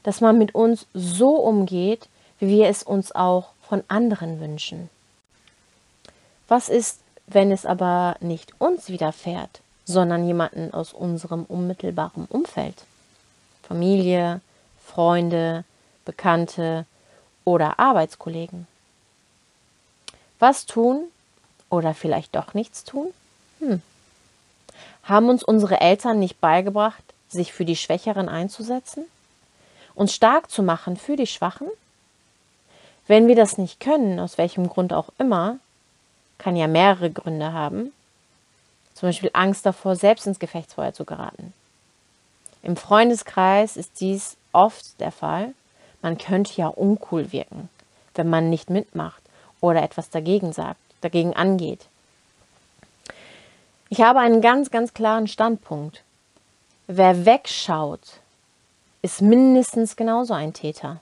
dass 0.02 0.20
man 0.20 0.38
mit 0.38 0.54
uns 0.54 0.86
so 0.94 1.36
umgeht, 1.36 2.08
wie 2.38 2.48
wir 2.48 2.68
es 2.68 2.82
uns 2.82 3.12
auch 3.12 3.50
von 3.68 3.82
anderen 3.88 4.40
wünschen. 4.40 4.88
Was 6.48 6.68
ist, 6.68 7.00
wenn 7.26 7.50
es 7.50 7.64
aber 7.66 8.16
nicht 8.20 8.52
uns 8.58 8.88
widerfährt, 8.88 9.60
sondern 9.84 10.26
jemanden 10.26 10.72
aus 10.72 10.92
unserem 10.92 11.44
unmittelbaren 11.44 12.26
Umfeld? 12.26 12.84
Familie, 13.62 14.40
Freunde, 14.84 15.64
Bekannte 16.04 16.86
oder 17.44 17.78
Arbeitskollegen? 17.78 18.66
Was 20.38 20.66
tun 20.66 21.04
oder 21.70 21.94
vielleicht 21.94 22.34
doch 22.34 22.54
nichts 22.54 22.84
tun? 22.84 23.08
Hm. 23.60 23.82
Haben 25.02 25.28
uns 25.28 25.42
unsere 25.42 25.80
Eltern 25.80 26.18
nicht 26.18 26.40
beigebracht, 26.40 27.02
sich 27.28 27.52
für 27.52 27.64
die 27.64 27.76
Schwächeren 27.76 28.28
einzusetzen? 28.28 29.04
Uns 29.94 30.14
stark 30.14 30.50
zu 30.50 30.62
machen 30.62 30.96
für 30.96 31.16
die 31.16 31.26
Schwachen? 31.26 31.68
Wenn 33.06 33.28
wir 33.28 33.36
das 33.36 33.58
nicht 33.58 33.80
können, 33.80 34.18
aus 34.18 34.38
welchem 34.38 34.68
Grund 34.68 34.92
auch 34.92 35.10
immer, 35.18 35.58
kann 36.38 36.56
ja 36.56 36.66
mehrere 36.66 37.10
Gründe 37.10 37.52
haben, 37.52 37.92
zum 38.94 39.08
Beispiel 39.08 39.30
Angst 39.32 39.66
davor, 39.66 39.96
selbst 39.96 40.26
ins 40.26 40.38
Gefechtsfeuer 40.38 40.92
zu 40.92 41.04
geraten. 41.04 41.52
Im 42.62 42.76
Freundeskreis 42.76 43.76
ist 43.76 44.00
dies 44.00 44.36
oft 44.52 44.98
der 45.00 45.12
Fall. 45.12 45.52
Man 46.00 46.16
könnte 46.16 46.54
ja 46.54 46.68
uncool 46.68 47.32
wirken, 47.32 47.68
wenn 48.14 48.30
man 48.30 48.48
nicht 48.48 48.70
mitmacht 48.70 49.22
oder 49.60 49.82
etwas 49.82 50.10
dagegen 50.10 50.52
sagt, 50.52 50.80
dagegen 51.00 51.34
angeht. 51.34 51.86
Ich 53.90 54.00
habe 54.00 54.20
einen 54.20 54.40
ganz, 54.40 54.70
ganz 54.70 54.94
klaren 54.94 55.28
Standpunkt. 55.28 56.02
Wer 56.86 57.26
wegschaut, 57.26 58.20
ist 59.02 59.20
mindestens 59.20 59.96
genauso 59.96 60.34
ein 60.34 60.52
Täter. 60.52 61.00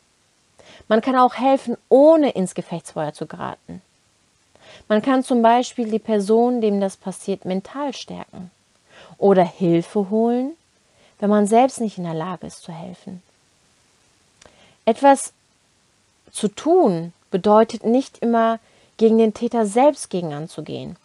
Man 0.88 1.00
kann 1.00 1.16
auch 1.16 1.34
helfen, 1.34 1.76
ohne 1.88 2.30
ins 2.30 2.54
Gefechtsfeuer 2.54 3.12
zu 3.12 3.26
geraten. 3.26 3.82
Man 4.88 5.02
kann 5.02 5.22
zum 5.22 5.42
Beispiel 5.42 5.90
die 5.90 5.98
Person, 5.98 6.60
dem 6.60 6.80
das 6.80 6.96
passiert, 6.96 7.44
mental 7.44 7.94
stärken 7.94 8.50
oder 9.18 9.44
Hilfe 9.44 10.10
holen, 10.10 10.52
wenn 11.18 11.30
man 11.30 11.46
selbst 11.46 11.80
nicht 11.80 11.98
in 11.98 12.04
der 12.04 12.14
Lage 12.14 12.46
ist 12.46 12.62
zu 12.62 12.72
helfen. 12.72 13.22
Etwas 14.84 15.32
zu 16.30 16.48
tun 16.48 17.12
bedeutet 17.30 17.84
nicht 17.84 18.18
immer 18.18 18.58
gegen 18.96 19.18
den 19.18 19.34
Täter 19.34 19.66
selbst 19.66 20.10
gegen 20.10 20.34
anzugehen. 20.34 20.96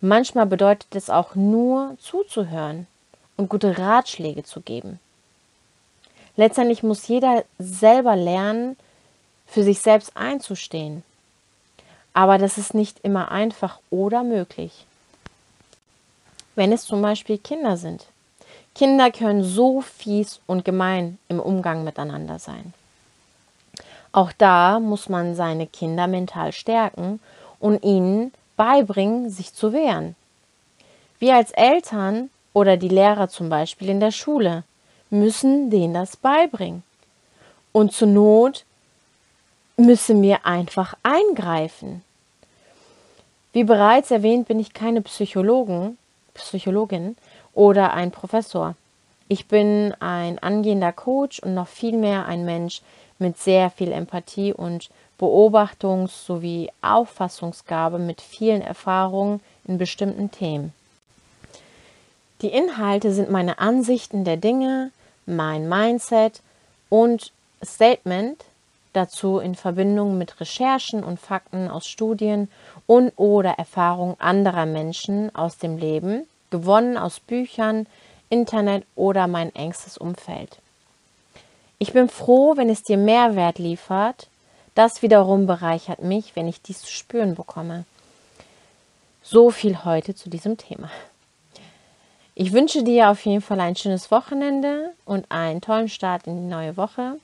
Manchmal 0.00 0.46
bedeutet 0.46 0.94
es 0.96 1.10
auch 1.10 1.36
nur 1.36 1.96
zuzuhören 2.00 2.86
und 3.36 3.48
gute 3.48 3.78
Ratschläge 3.78 4.42
zu 4.42 4.60
geben. 4.60 4.98
Letztendlich 6.36 6.82
muss 6.82 7.06
jeder 7.06 7.44
selber 7.58 8.16
lernen, 8.16 8.76
für 9.46 9.62
sich 9.62 9.80
selbst 9.80 10.16
einzustehen. 10.16 11.04
Aber 12.14 12.38
das 12.38 12.58
ist 12.58 12.74
nicht 12.74 13.00
immer 13.02 13.30
einfach 13.30 13.78
oder 13.90 14.22
möglich. 14.22 14.84
Wenn 16.54 16.72
es 16.72 16.84
zum 16.84 17.00
Beispiel 17.00 17.38
Kinder 17.38 17.76
sind. 17.76 18.06
Kinder 18.74 19.10
können 19.10 19.44
so 19.44 19.80
fies 19.80 20.40
und 20.46 20.64
gemein 20.64 21.18
im 21.28 21.40
Umgang 21.40 21.84
miteinander 21.84 22.38
sein. 22.38 22.72
Auch 24.12 24.32
da 24.32 24.78
muss 24.78 25.08
man 25.08 25.34
seine 25.34 25.66
Kinder 25.66 26.06
mental 26.06 26.52
stärken 26.52 27.20
und 27.58 27.82
ihnen 27.82 28.32
beibringen, 28.56 29.30
sich 29.30 29.54
zu 29.54 29.72
wehren. 29.72 30.14
Wir 31.18 31.36
als 31.36 31.52
Eltern 31.52 32.30
oder 32.52 32.76
die 32.76 32.88
Lehrer 32.88 33.28
zum 33.28 33.48
Beispiel 33.48 33.88
in 33.88 34.00
der 34.00 34.10
Schule 34.10 34.64
müssen 35.08 35.70
denen 35.70 35.94
das 35.94 36.16
beibringen. 36.16 36.82
Und 37.72 37.92
zur 37.92 38.08
Not 38.08 38.64
müssen 39.82 40.22
wir 40.22 40.46
einfach 40.46 40.94
eingreifen. 41.02 42.02
Wie 43.52 43.64
bereits 43.64 44.10
erwähnt, 44.10 44.48
bin 44.48 44.58
ich 44.58 44.72
keine 44.72 45.02
Psychologen, 45.02 45.98
Psychologin 46.34 47.16
oder 47.52 47.92
ein 47.92 48.10
Professor. 48.10 48.74
Ich 49.28 49.46
bin 49.46 49.94
ein 50.00 50.38
angehender 50.38 50.92
Coach 50.92 51.40
und 51.40 51.54
noch 51.54 51.68
viel 51.68 51.96
mehr 51.96 52.26
ein 52.26 52.44
Mensch 52.44 52.80
mit 53.18 53.38
sehr 53.38 53.70
viel 53.70 53.92
Empathie 53.92 54.52
und 54.52 54.90
Beobachtungs- 55.18 56.26
sowie 56.26 56.70
Auffassungsgabe 56.80 57.98
mit 57.98 58.20
vielen 58.20 58.62
Erfahrungen 58.62 59.40
in 59.64 59.78
bestimmten 59.78 60.30
Themen. 60.30 60.72
Die 62.40 62.48
Inhalte 62.48 63.12
sind 63.12 63.30
meine 63.30 63.58
Ansichten 63.60 64.24
der 64.24 64.36
Dinge, 64.36 64.90
mein 65.26 65.68
Mindset 65.68 66.40
und 66.88 67.30
Statement 67.64 68.44
dazu 68.92 69.38
in 69.38 69.54
Verbindung 69.54 70.18
mit 70.18 70.40
Recherchen 70.40 71.02
und 71.02 71.20
Fakten 71.20 71.68
aus 71.68 71.86
Studien 71.86 72.50
und 72.86 73.12
oder 73.16 73.52
Erfahrungen 73.52 74.16
anderer 74.18 74.66
Menschen 74.66 75.34
aus 75.34 75.58
dem 75.58 75.78
Leben, 75.78 76.26
gewonnen 76.50 76.96
aus 76.96 77.20
Büchern, 77.20 77.86
Internet 78.28 78.84
oder 78.94 79.26
mein 79.26 79.54
engstes 79.54 79.98
Umfeld. 79.98 80.58
Ich 81.78 81.92
bin 81.92 82.08
froh, 82.08 82.56
wenn 82.56 82.70
es 82.70 82.82
dir 82.82 82.96
Mehrwert 82.96 83.58
liefert. 83.58 84.28
Das 84.74 85.02
wiederum 85.02 85.46
bereichert 85.46 86.02
mich, 86.02 86.36
wenn 86.36 86.48
ich 86.48 86.62
dies 86.62 86.80
zu 86.80 86.90
spüren 86.90 87.34
bekomme. 87.34 87.84
So 89.22 89.50
viel 89.50 89.84
heute 89.84 90.14
zu 90.14 90.30
diesem 90.30 90.56
Thema. 90.56 90.90
Ich 92.34 92.52
wünsche 92.52 92.82
dir 92.82 93.10
auf 93.10 93.24
jeden 93.26 93.42
Fall 93.42 93.60
ein 93.60 93.76
schönes 93.76 94.10
Wochenende 94.10 94.94
und 95.04 95.30
einen 95.30 95.60
tollen 95.60 95.88
Start 95.88 96.26
in 96.26 96.36
die 96.36 96.54
neue 96.54 96.76
Woche. 96.76 97.18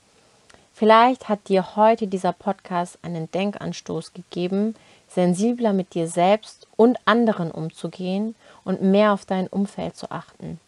Vielleicht 0.78 1.28
hat 1.28 1.48
dir 1.48 1.74
heute 1.74 2.06
dieser 2.06 2.32
Podcast 2.32 3.00
einen 3.02 3.28
Denkanstoß 3.32 4.12
gegeben, 4.12 4.76
sensibler 5.08 5.72
mit 5.72 5.94
dir 5.94 6.06
selbst 6.06 6.68
und 6.76 6.98
anderen 7.04 7.50
umzugehen 7.50 8.36
und 8.64 8.80
mehr 8.80 9.12
auf 9.12 9.24
dein 9.24 9.48
Umfeld 9.48 9.96
zu 9.96 10.12
achten. 10.12 10.60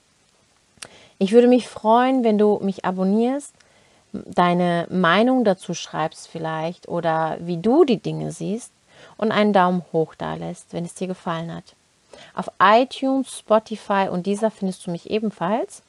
Ich 1.18 1.30
würde 1.30 1.46
mich 1.46 1.68
freuen, 1.68 2.24
wenn 2.24 2.38
du 2.38 2.58
mich 2.60 2.84
abonnierst, 2.84 3.54
deine 4.12 4.88
Meinung 4.90 5.44
dazu 5.44 5.74
schreibst 5.74 6.26
vielleicht 6.26 6.88
oder 6.88 7.36
wie 7.38 7.58
du 7.58 7.84
die 7.84 7.98
Dinge 7.98 8.32
siehst 8.32 8.72
und 9.16 9.30
einen 9.30 9.52
Daumen 9.52 9.84
hoch 9.92 10.16
da 10.16 10.34
lässt, 10.34 10.72
wenn 10.72 10.84
es 10.84 10.94
dir 10.94 11.06
gefallen 11.06 11.54
hat. 11.54 11.76
Auf 12.34 12.50
iTunes, 12.60 13.38
Spotify 13.38 14.08
und 14.10 14.26
dieser 14.26 14.50
findest 14.50 14.88
du 14.88 14.90
mich 14.90 15.08
ebenfalls. 15.08 15.84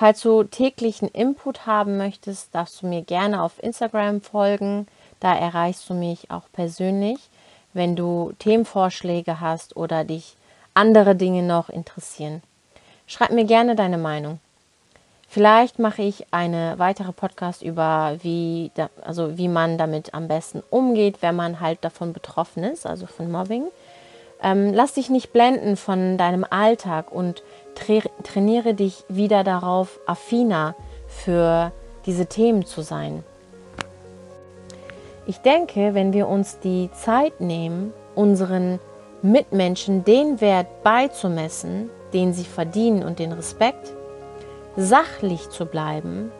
Falls 0.00 0.22
du 0.22 0.44
täglichen 0.44 1.08
Input 1.08 1.66
haben 1.66 1.98
möchtest, 1.98 2.54
darfst 2.54 2.80
du 2.80 2.86
mir 2.86 3.02
gerne 3.02 3.42
auf 3.42 3.62
Instagram 3.62 4.22
folgen. 4.22 4.86
Da 5.20 5.36
erreichst 5.36 5.90
du 5.90 5.92
mich 5.92 6.30
auch 6.30 6.44
persönlich, 6.54 7.18
wenn 7.74 7.96
du 7.96 8.32
Themenvorschläge 8.38 9.40
hast 9.40 9.76
oder 9.76 10.04
dich 10.04 10.36
andere 10.72 11.16
Dinge 11.16 11.42
noch 11.42 11.68
interessieren. 11.68 12.42
Schreib 13.06 13.30
mir 13.32 13.44
gerne 13.44 13.76
deine 13.76 13.98
Meinung. 13.98 14.40
Vielleicht 15.28 15.78
mache 15.78 16.00
ich 16.00 16.24
eine 16.30 16.78
weitere 16.78 17.12
Podcast 17.12 17.60
über 17.60 18.16
wie, 18.22 18.70
da, 18.76 18.88
also 19.02 19.36
wie 19.36 19.48
man 19.48 19.76
damit 19.76 20.14
am 20.14 20.28
besten 20.28 20.62
umgeht, 20.70 21.20
wenn 21.20 21.36
man 21.36 21.60
halt 21.60 21.84
davon 21.84 22.14
betroffen 22.14 22.64
ist, 22.64 22.86
also 22.86 23.04
von 23.04 23.30
Mobbing. 23.30 23.66
Ähm, 24.42 24.72
lass 24.72 24.94
dich 24.94 25.10
nicht 25.10 25.32
blenden 25.32 25.76
von 25.76 26.16
deinem 26.16 26.46
Alltag 26.48 27.12
und 27.12 27.42
tra 27.74 28.00
trainiere 28.22 28.74
dich 28.74 29.04
wieder 29.08 29.44
darauf, 29.44 30.00
affiner 30.06 30.74
für 31.06 31.72
diese 32.06 32.26
Themen 32.26 32.64
zu 32.64 32.82
sein. 32.82 33.24
Ich 35.26 35.38
denke, 35.38 35.94
wenn 35.94 36.12
wir 36.12 36.26
uns 36.28 36.58
die 36.58 36.90
Zeit 36.92 37.40
nehmen, 37.40 37.92
unseren 38.14 38.80
Mitmenschen 39.22 40.04
den 40.04 40.40
Wert 40.40 40.82
beizumessen, 40.82 41.90
den 42.12 42.32
sie 42.32 42.44
verdienen 42.44 43.04
und 43.04 43.18
den 43.18 43.32
Respekt, 43.32 43.92
sachlich 44.76 45.50
zu 45.50 45.66
bleiben 45.66 46.32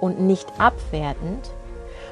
und 0.00 0.20
nicht 0.20 0.48
abwertend, 0.58 1.50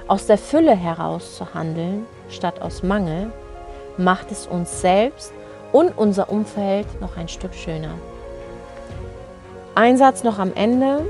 aus 0.09 0.27
der 0.27 0.39
Fülle 0.39 0.75
heraus 0.75 1.37
zu 1.37 1.55
handeln 1.55 2.07
statt 2.29 2.61
aus 2.61 2.83
Mangel, 2.83 3.31
macht 3.99 4.31
es 4.31 4.47
uns 4.47 4.81
selbst 4.81 5.33
und 5.73 5.97
unser 5.97 6.31
Umfeld 6.31 6.87
noch 7.01 7.17
ein 7.17 7.29
Stück 7.29 7.55
schöner. 7.55 7.95
Ein 9.75 9.97
Satz 9.97 10.25
noch 10.25 10.39
am 10.39 10.53
Ende. 10.55 11.05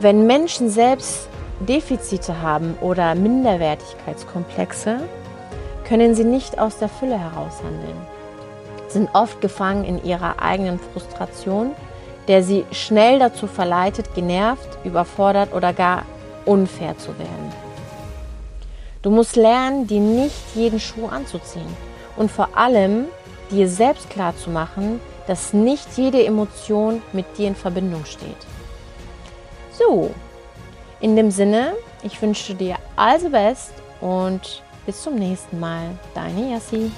Wenn 0.00 0.26
Menschen 0.26 0.68
selbst 0.68 1.28
Defizite 1.60 2.42
haben 2.42 2.76
oder 2.80 3.14
Minderwertigkeitskomplexe, 3.14 5.00
können 5.88 6.14
sie 6.14 6.24
nicht 6.24 6.58
aus 6.58 6.78
der 6.78 6.88
Fülle 6.88 7.18
heraus 7.18 7.62
handeln, 7.62 7.96
sind 8.88 9.08
oft 9.14 9.40
gefangen 9.40 9.84
in 9.84 10.04
ihrer 10.04 10.42
eigenen 10.42 10.78
Frustration, 10.78 11.70
der 12.28 12.42
sie 12.42 12.66
schnell 12.72 13.18
dazu 13.18 13.46
verleitet, 13.46 14.14
genervt, 14.14 14.78
überfordert 14.84 15.54
oder 15.54 15.72
gar 15.72 16.02
unfair 16.44 16.98
zu 16.98 17.16
werden. 17.18 17.65
Du 19.06 19.12
musst 19.12 19.36
lernen, 19.36 19.86
dir 19.86 20.00
nicht 20.00 20.34
jeden 20.56 20.80
Schuh 20.80 21.06
anzuziehen 21.06 21.76
und 22.16 22.28
vor 22.28 22.48
allem 22.56 23.04
dir 23.52 23.68
selbst 23.68 24.10
klar 24.10 24.36
zu 24.36 24.50
machen, 24.50 25.00
dass 25.28 25.52
nicht 25.52 25.86
jede 25.96 26.26
Emotion 26.26 27.00
mit 27.12 27.38
dir 27.38 27.46
in 27.46 27.54
Verbindung 27.54 28.04
steht. 28.04 28.36
So, 29.70 30.10
in 30.98 31.14
dem 31.14 31.30
Sinne, 31.30 31.74
ich 32.02 32.20
wünsche 32.20 32.56
dir 32.56 32.78
alles 32.96 33.30
Best 33.30 33.74
und 34.00 34.64
bis 34.86 35.00
zum 35.00 35.14
nächsten 35.14 35.60
Mal. 35.60 35.90
Deine 36.12 36.54
Yassi. 36.54 36.90